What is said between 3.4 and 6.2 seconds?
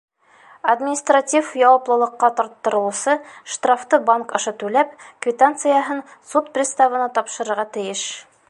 штрафты банк аша түләп, квитанцияһын